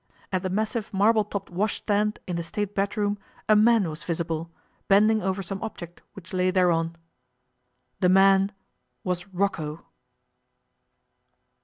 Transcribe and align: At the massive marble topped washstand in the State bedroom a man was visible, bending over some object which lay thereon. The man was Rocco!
At 0.31 0.41
the 0.41 0.49
massive 0.49 0.91
marble 0.91 1.23
topped 1.23 1.51
washstand 1.51 2.17
in 2.25 2.35
the 2.35 2.41
State 2.41 2.73
bedroom 2.73 3.19
a 3.47 3.55
man 3.55 3.87
was 3.87 4.03
visible, 4.03 4.49
bending 4.87 5.21
over 5.21 5.43
some 5.43 5.61
object 5.61 6.01
which 6.13 6.33
lay 6.33 6.49
thereon. 6.49 6.95
The 7.99 8.09
man 8.09 8.51
was 9.03 9.27
Rocco! 9.27 9.85